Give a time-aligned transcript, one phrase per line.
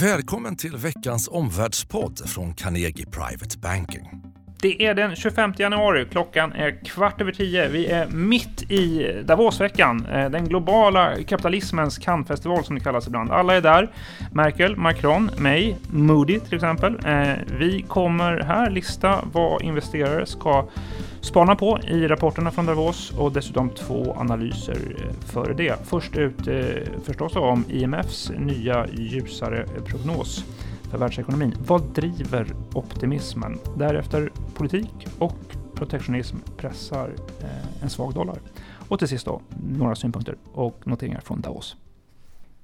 [0.00, 4.10] Välkommen till veckans omvärldspodd från Carnegie Private Banking.
[4.60, 7.68] Det är den 25 januari, klockan är kvart över tio.
[7.68, 13.30] Vi är mitt i Davosveckan, eh, den globala kapitalismens Cannesfestival som det kallas ibland.
[13.30, 13.92] Alla är där.
[14.32, 16.98] Merkel, Macron, mig, Moody till exempel.
[17.06, 20.68] Eh, vi kommer här lista vad investerare ska
[21.26, 25.76] spana på i rapporterna från Davos och dessutom två analyser eh, före det.
[25.84, 26.64] Först ut eh,
[27.04, 30.44] förstås om IMFs nya ljusare eh, prognos
[30.90, 31.54] för världsekonomin.
[31.66, 33.58] Vad driver optimismen?
[33.76, 35.38] Därefter politik och
[35.74, 38.38] protektionism pressar eh, en svag dollar.
[38.88, 39.40] Och till sist då,
[39.78, 41.76] några synpunkter och noteringar från Davos.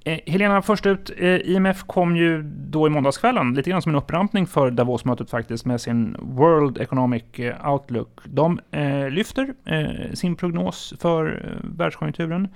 [0.05, 3.97] Eh, Helena, först ut, eh, IMF kom ju då i måndagskvällen, lite grann som en
[3.97, 8.21] upprampning för Davos-mötet faktiskt, med sin World Economic eh, Outlook.
[8.25, 12.49] De eh, lyfter eh, sin prognos för eh, världskonjunkturen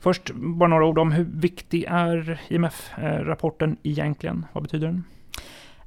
[0.00, 4.46] Först bara några ord om hur viktig är IMF-rapporten egentligen?
[4.52, 5.04] Vad betyder den?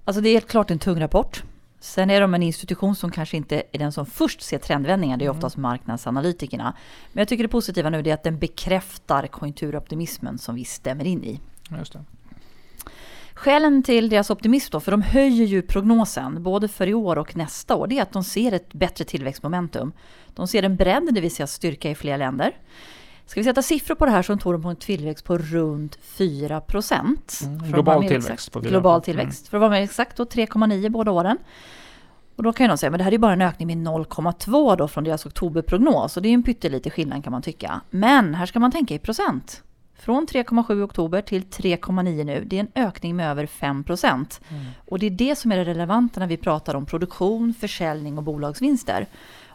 [0.05, 1.43] Alltså det är helt klart en tung rapport.
[1.83, 5.25] Sen är de en institution som kanske inte är den som först ser trendvändningar, det
[5.25, 5.37] är mm.
[5.37, 6.75] oftast marknadsanalytikerna.
[7.13, 11.23] Men jag tycker det positiva nu är att den bekräftar konjunkturoptimismen som vi stämmer in
[11.23, 11.39] i.
[11.77, 12.03] Just det.
[13.33, 17.35] Skälen till deras optimism då, för de höjer ju prognosen både för i år och
[17.35, 19.91] nästa år, det är att de ser ett bättre tillväxtmomentum.
[20.33, 22.51] De ser en bredd, det vill säga styrka i fler länder.
[23.25, 25.95] Ska vi sätta siffror på det här så tror de på en tillväxt på runt
[26.01, 27.39] 4 procent.
[27.43, 28.51] Mm, global tillväxt.
[28.51, 29.41] På global tillväxt.
[29.41, 29.49] Mm.
[29.49, 31.37] För att vara mer exakt då 3,9 båda åren.
[32.35, 34.77] Och då kan ju någon säga, men det här är bara en ökning med 0,2
[34.77, 36.17] då från deras oktoberprognos.
[36.17, 37.81] Och det är en pyttelite skillnad kan man tycka.
[37.89, 39.63] Men här ska man tänka i procent.
[39.95, 42.43] Från 3,7 i oktober till 3,9 nu.
[42.45, 44.41] Det är en ökning med över 5 procent.
[44.49, 44.65] Mm.
[44.85, 48.23] Och det är det som är det relevanta när vi pratar om produktion, försäljning och
[48.23, 49.07] bolagsvinster.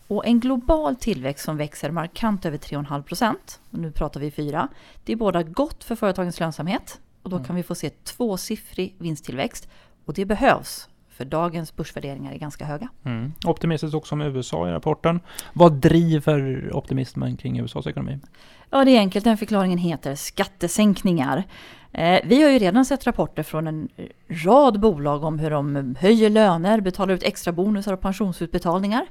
[0.08, 4.68] Och en global tillväxt som växer markant över 3,5 procent, nu pratar vi 4,
[5.04, 7.46] det är båda gott för företagens lönsamhet och då mm.
[7.46, 9.68] kan vi få se tvåsiffrig vinsttillväxt.
[10.04, 12.88] Och det behövs, för dagens börsvärderingar är ganska höga.
[13.04, 13.32] Mm.
[13.46, 15.20] Optimistiskt också om USA i rapporten.
[15.52, 18.18] Vad driver optimismen kring USAs ekonomi?
[18.70, 19.24] Ja, det är enkelt.
[19.24, 21.44] Den förklaringen heter skattesänkningar.
[21.92, 23.88] Eh, vi har ju redan sett rapporter från en
[24.28, 29.06] rad bolag om hur de höjer löner, betalar ut extra bonusar och pensionsutbetalningar.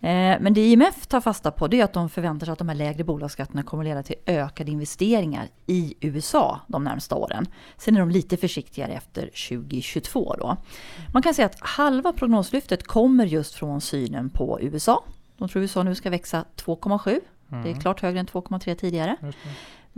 [0.00, 2.68] Eh, men det IMF tar fasta på det är att de förväntar sig att de
[2.68, 7.46] här lägre bolagsskatterna kommer att leda till ökade investeringar i USA de närmsta åren.
[7.76, 10.56] Sen är de lite försiktigare efter 2022 då.
[11.12, 15.04] Man kan säga att halva prognoslyftet kommer just från synen på USA.
[15.38, 17.08] De tror USA nu ska växa 2,7.
[17.08, 17.22] Mm.
[17.48, 17.80] Det är mm.
[17.80, 19.16] klart högre än 2,3 tidigare.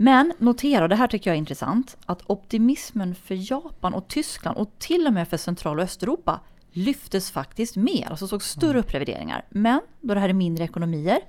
[0.01, 4.57] Men notera, och det här tycker jag är intressant, att optimismen för Japan och Tyskland
[4.57, 6.39] och till och med för Central och Östeuropa
[6.71, 8.79] lyftes faktiskt mer, alltså såg större mm.
[8.79, 9.45] upprevideringar.
[9.49, 11.19] Men då det här är mindre ekonomier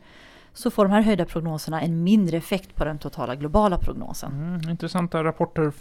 [0.53, 4.33] så får de här höjda prognoserna en mindre effekt på den totala globala prognosen.
[4.33, 5.73] Mm, intressanta rapporter,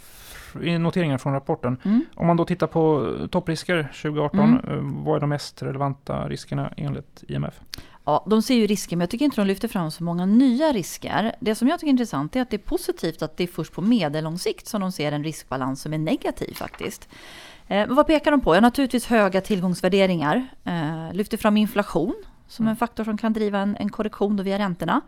[0.78, 1.76] noteringar från rapporten.
[1.84, 2.04] Mm.
[2.14, 4.56] Om man då tittar på topprisker 2018, mm.
[4.56, 7.60] Eh, vad är de mest relevanta riskerna enligt IMF?
[8.04, 10.72] Ja, de ser ju risker, men jag tycker inte de lyfter fram så många nya
[10.72, 11.36] risker.
[11.40, 13.72] Det som jag tycker är intressant är att det är positivt att det är först
[13.72, 17.08] på medellång sikt som de ser en riskbalans som är negativ faktiskt.
[17.66, 18.54] Eh, vad pekar de på?
[18.54, 20.46] Ja, naturligtvis höga tillgångsvärderingar.
[20.64, 22.14] Eh, lyfter fram inflation
[22.48, 25.00] som en faktor som kan driva en, en korrektion då via räntorna.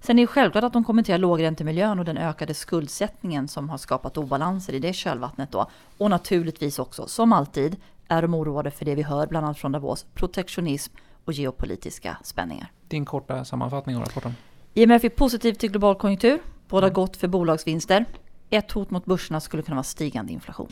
[0.00, 4.18] Sen är det självklart att de kommenterar lågräntemiljön och den ökade skuldsättningen som har skapat
[4.18, 5.66] obalanser i det kölvattnet då.
[5.98, 7.76] Och naturligtvis också, som alltid,
[8.08, 10.94] är de oroade för det vi hör, bland annat från Davos, protektionism
[11.24, 12.72] och geopolitiska spänningar.
[12.88, 14.34] Din korta sammanfattning av rapporten?
[14.74, 16.94] IMF är positiv till global konjunktur, båda mm.
[16.94, 18.04] gott för bolagsvinster.
[18.50, 20.68] Ett hot mot börserna skulle kunna vara stigande inflation.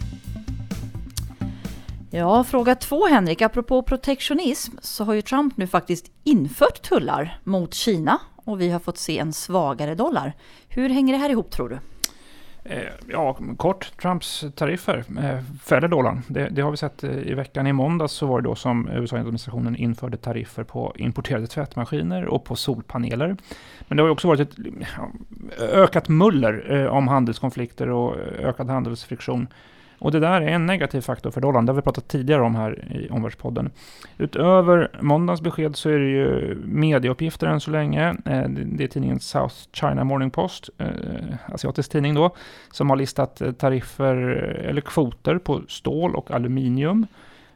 [2.11, 3.43] Ja, fråga två Henrik.
[3.43, 8.81] Apropå protektionism så har ju Trump nu faktiskt infört tullar mot Kina och vi har
[8.81, 10.37] fått se en svagare dollar.
[10.69, 11.79] Hur hänger det här ihop tror du?
[12.65, 13.93] Eh, ja, kort.
[14.03, 16.23] Trumps tariffer eh, fäller dollarn.
[16.29, 17.67] Det, det, har vi sett eh, i veckan.
[17.67, 22.57] I måndags så var det då som USA-administrationen införde tariffer på importerade tvättmaskiner och på
[22.57, 23.37] solpaneler.
[23.89, 24.57] Men det har också varit ett
[25.59, 29.49] ökat muller eh, om handelskonflikter och eh, ökad handelsfriktion
[30.01, 31.67] och det där är en negativ faktor för dollarn.
[31.67, 33.71] Det har vi pratat tidigare om här i Omvärldspodden.
[34.19, 38.09] Utöver måndagens besked så är det ju medieuppgifter än så länge.
[38.09, 40.87] Eh, det är tidningen South China Morning Post, eh,
[41.47, 42.35] asiatisk tidning då,
[42.71, 44.17] som har listat eh, tariffer
[44.69, 47.07] eller kvoter på stål och aluminium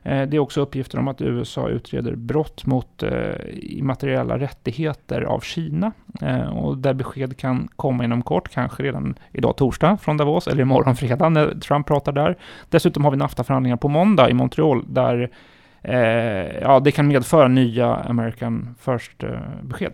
[0.05, 5.41] Eh, det är också uppgifter om att USA utreder brott mot eh, immateriella rättigheter av
[5.41, 5.93] Kina.
[6.21, 10.62] Eh, och där besked kan komma inom kort, kanske redan idag torsdag från Davos, eller
[10.62, 12.39] imorgon fredag när Trump pratar där.
[12.69, 15.31] Dessutom har vi NAFTA-förhandlingar på måndag i Montreal, där
[16.61, 19.93] ja, det kan medföra nya American First-besked.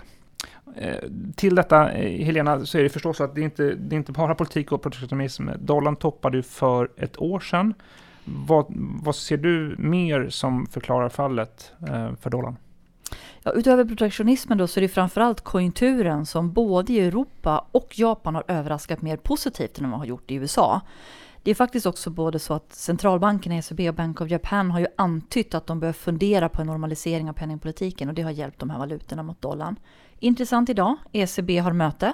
[1.37, 4.73] till detta, Helena, så är det förstås att det inte det är inte bara politik
[4.73, 5.49] och protektionism.
[5.59, 7.75] Dollarn toppade ju för ett år sedan
[8.47, 8.67] vad,
[9.03, 12.56] vad ser du mer som förklarar fallet eh, för dollarn?
[13.43, 18.35] Ja, utöver protektionismen då så är det framförallt konjunkturen som både i Europa och Japan
[18.35, 20.81] har överraskat mer positivt än vad man har gjort i USA.
[21.43, 24.87] Det är faktiskt också både så att centralbankerna, ECB och Bank of Japan har ju
[24.97, 28.71] antytt att de bör fundera på en normalisering av penningpolitiken och det har hjälpt de
[28.71, 29.76] här valutorna mot dollarn.
[30.19, 32.12] Intressant idag, ECB har möte.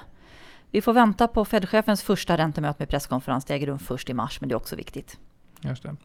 [0.71, 3.45] Vi får vänta på Fed-chefens första räntemöte med presskonferens.
[3.45, 5.17] Det äger rum först i mars, men det är också viktigt.
[5.61, 5.95] Just det.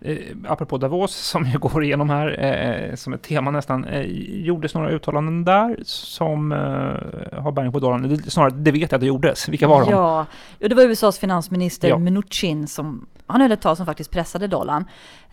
[0.00, 4.02] Eh, apropå Davos, som ju går igenom här eh, som ett tema nästan, eh,
[4.46, 8.22] gjordes några uttalanden där som eh, har bäring på dollarn?
[8.26, 9.48] Snarare, det vet jag att det gjordes.
[9.48, 9.90] Vilka var de?
[9.90, 10.26] Ja,
[10.58, 11.98] det var USAs finansminister ja.
[11.98, 14.84] Mnuchin som han höll ett tal som faktiskt pressade dollarn.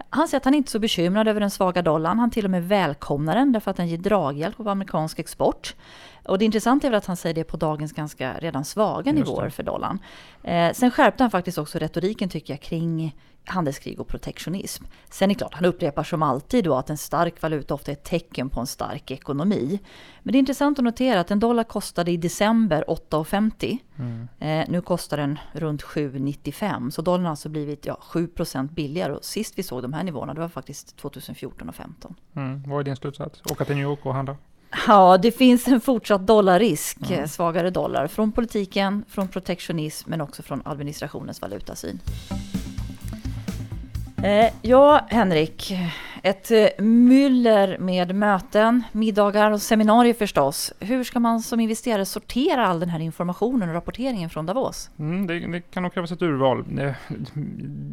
[0.09, 2.19] Han säger att han inte är så bekymrad över den svaga dollarn.
[2.19, 5.75] Han till och med välkomnar den därför att den ger draghjälp på amerikansk export.
[6.25, 9.49] Och det intressanta är väl att han säger det på dagens ganska redan svaga nivåer
[9.49, 9.99] för dollarn.
[10.43, 13.15] Eh, sen skärpte han faktiskt också retoriken tycker jag kring
[13.45, 14.83] handelskrig och protektionism.
[15.09, 17.95] Sen är det klart, han upprepar som alltid då att en stark valuta ofta är
[17.95, 19.79] ett tecken på en stark ekonomi.
[20.23, 23.77] Men det är intressant att notera att en dollar kostade i december 8,50.
[23.99, 24.27] Mm.
[24.39, 26.89] Eh, nu kostar den runt 7,95.
[26.89, 29.13] Så dollarn har alltså blivit ja, 7% billigare.
[29.13, 32.15] Och sist vi såg de här nivåerna, det var faktiskt 2014 och 2015.
[32.35, 32.63] Mm.
[32.67, 33.41] Vad är din slutsats?
[33.51, 34.37] Åka till New York och handla?
[34.87, 37.27] Ja, det finns en fortsatt dollarrisk, mm.
[37.27, 41.99] svagare dollar, från politiken, från protektionism men också från administrationens valutasyn.
[44.23, 45.73] Eh, ja, Henrik.
[46.23, 50.73] Ett eh, myller med möten, middagar och seminarier förstås.
[50.79, 54.89] Hur ska man som investerare sortera all den här informationen och rapporteringen från Davos?
[54.99, 56.65] Mm, det, det, kan nog krävas ett urval.
[56.75, 56.95] Det,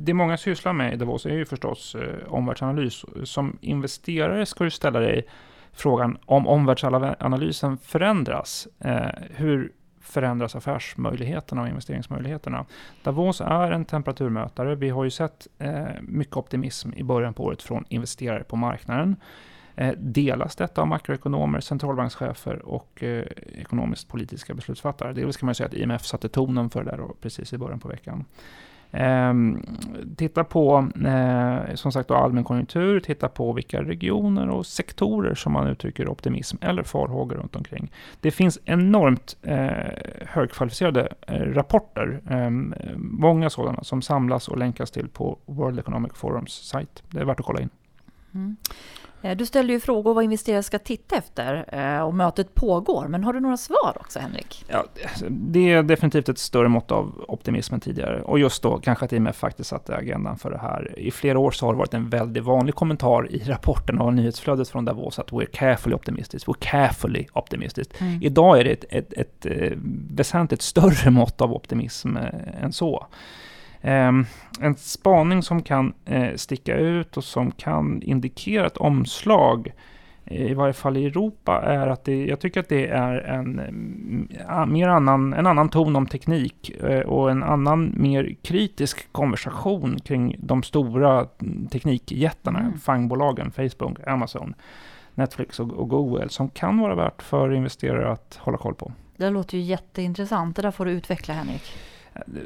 [0.05, 3.05] det många sysslar med i Davos är ju förstås eh, omvärldsanalys.
[3.25, 5.27] Som investerare ska du ställa dig
[5.73, 8.69] frågan om omvärldsanalysen förändras.
[8.81, 12.67] Eh, hur förändras affärsmöjligheterna och investeringsmöjligheterna.
[13.03, 14.75] Davos är en temperaturmätare.
[14.75, 19.17] Vi har ju sett eh, mycket optimism i början på året från investerare på marknaden.
[19.77, 23.25] Eh, delas detta av makroekonomer, centralbankschefer och eh,
[23.59, 25.13] ekonomiskt politiska beslutsfattare?
[25.13, 27.89] Dels kan man säga att IMF satte tonen för det där precis i början på
[27.89, 28.25] veckan.
[28.93, 29.35] Eh,
[30.17, 35.53] titta på eh, som sagt då, allmän konjunktur, titta på vilka regioner och sektorer som
[35.53, 37.93] man uttrycker optimism eller farhågor runt omkring.
[38.21, 39.69] Det finns enormt eh,
[40.27, 46.53] högkvalificerade eh, rapporter, ehm, många sådana, som samlas och länkas till på World Economic Forums
[46.53, 47.03] sajt.
[47.11, 47.71] Det är värt att kolla in.
[48.35, 48.57] Mm.
[49.23, 53.09] Eh, du ställde ju frågor vad investerare ska titta efter eh, och mötet pågår.
[53.09, 54.65] Men har du några svar också, Henrik?
[54.69, 54.85] Ja,
[55.29, 58.23] det är definitivt ett större mått av optimism än tidigare.
[58.23, 60.99] Och just då kanske att IMF faktiskt satte agendan för det här.
[60.99, 64.69] I flera år så har det varit en väldigt vanlig kommentar i rapporten och nyhetsflödet
[64.69, 67.89] från Davos att we're carefully optimistic, we're carefully optimistic.
[67.99, 68.23] Mm.
[68.23, 69.79] Idag är det ett, ett, ett, ett eh,
[70.11, 72.17] väsentligt större mått av optimism
[72.61, 73.07] än så.
[73.81, 74.27] Ehm,
[74.61, 79.73] en spaning som kan eh, sticka ut och som kan indikera ett omslag eh,
[80.33, 84.73] i varje fall i Europa, är att det, jag tycker att det är en, mm,
[84.73, 90.37] mer annan, en annan ton om teknik eh, och en annan mer kritisk konversation kring
[90.39, 91.27] de stora
[91.71, 92.79] teknikjättarna, mm.
[92.79, 94.55] fangbolagen, Facebook, Amazon,
[95.15, 98.93] Netflix och, och Google, som kan vara värt för investerare att hålla koll på.
[99.17, 100.57] Det låter ju jätteintressant.
[100.57, 101.63] Det där får du utveckla, Henrik.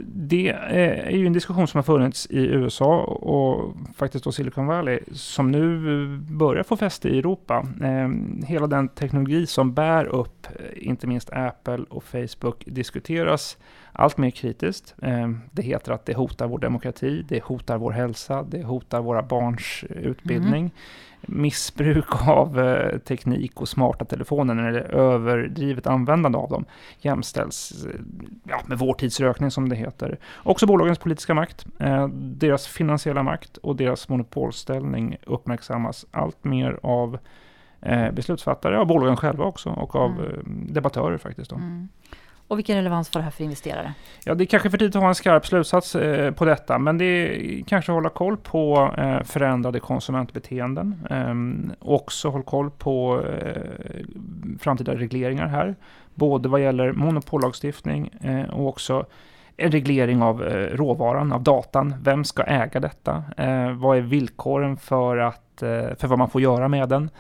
[0.06, 4.66] Det eh, är ju en diskussion som har funnits i USA och faktiskt då Silicon
[4.66, 7.66] Valley som nu börjar få fäste i Europa.
[7.82, 13.58] Ehm, hela den teknologi som bär upp eh, inte minst Apple och Facebook diskuteras
[13.98, 14.94] allt mer kritiskt.
[15.02, 19.22] Ehm, det heter att det hotar vår demokrati, det hotar vår hälsa, det hotar våra
[19.22, 20.60] barns utbildning.
[20.60, 20.70] Mm
[21.28, 26.64] missbruk av eh, teknik och smarta telefoner, eller överdrivet användande av dem,
[26.98, 28.00] jämställs eh,
[28.44, 30.18] ja, med vår tids rökning som det heter.
[30.42, 37.18] Också bolagens politiska makt, eh, deras finansiella makt och deras monopolställning uppmärksammas allt mer av
[38.12, 40.66] beslutsfattare, av bolagen själva också och av mm.
[40.70, 41.50] Debattörer faktiskt.
[41.50, 41.56] Då.
[41.56, 41.88] Mm.
[42.48, 43.94] Och vilken relevans får det här för investerare?
[44.24, 46.98] Ja, det är kanske för tidigt att ha en skarp slutsats eh, på detta, men
[46.98, 51.06] det är kanske att hålla koll på eh, förändrade konsumentbeteenden.
[51.10, 53.62] Eh, också håll koll på eh,
[54.60, 55.74] framtida regleringar här,
[56.14, 59.06] både vad gäller monopollagstiftning eh, och också
[59.56, 61.94] en reglering av eh, råvaran, av datan.
[62.02, 63.24] Vem ska äga detta?
[63.36, 65.42] Eh, vad är villkoren för, att,
[65.98, 67.10] för vad man får göra med den?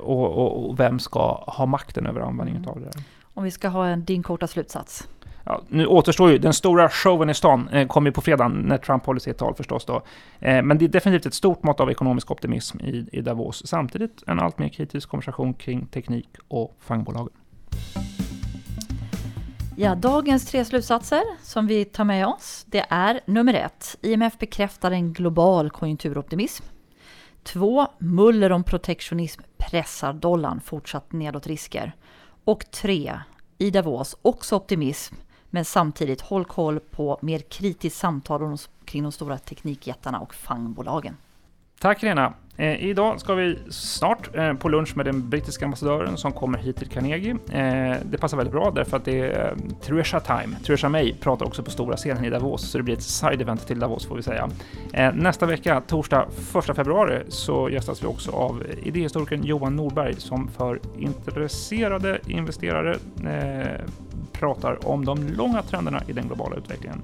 [0.00, 2.70] Och, och, och, vem ska ha makten över användningen mm.
[2.70, 2.86] av det?
[2.86, 3.04] här?
[3.34, 5.08] Om vi ska ha en, din korta slutsats.
[5.44, 9.06] Ja, nu återstår ju den stora showen i stan, eh, kommer på fredag när Trump
[9.06, 10.02] håller sitt tal förstås då.
[10.38, 13.66] Eh, men det är definitivt ett stort mått av ekonomisk optimism i, i Davos.
[13.66, 17.32] Samtidigt en allt mer kritisk konversation kring teknik och fangbolagen.
[19.76, 23.96] Ja, dagens tre slutsatser som vi tar med oss, det är nummer ett.
[24.02, 26.64] IMF bekräftar en global konjunkturoptimism.
[27.42, 31.94] Två, muller om protektionism pressar dollarn fortsatt nedåt risker.
[32.44, 33.20] Och 3.
[33.58, 35.14] i Davos också optimism,
[35.50, 41.16] men samtidigt håll koll på mer kritiskt samtal kring de stora teknikjättarna och fangbolagen.
[41.80, 42.34] Tack Lena.
[42.56, 46.76] Eh, idag ska vi snart eh, på lunch med den brittiska ambassadören som kommer hit
[46.76, 47.36] till Carnegie.
[47.52, 50.56] Eh, det passar väldigt bra därför att det är eh, Theresa Time.
[50.66, 53.78] Theresa May pratar också på stora scenen i Davos, så det blir ett side-event till
[53.78, 54.50] Davos får vi säga.
[54.92, 56.26] Eh, nästa vecka, torsdag
[56.68, 62.96] 1 februari, så gästas vi också av idéhistorikern Johan Norberg som för intresserade investerare
[63.26, 63.80] eh,
[64.32, 67.02] pratar om de långa trenderna i den globala utvecklingen.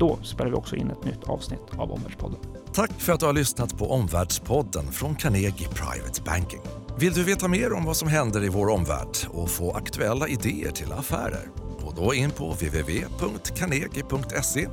[0.00, 2.38] Då spelar vi också in ett nytt avsnitt av Omvärldspodden.
[2.72, 6.60] Tack för att du har lyssnat på Omvärldspodden från Carnegie Private Banking.
[6.98, 10.70] Vill du veta mer om vad som händer i vår omvärld och få aktuella idéer
[10.70, 11.50] till affärer?
[11.80, 14.68] Gå då in på www.carnegie.se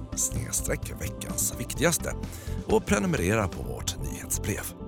[1.00, 2.13] veckans viktigaste
[2.65, 4.87] och prenumerera på vårt nyhetsbrev.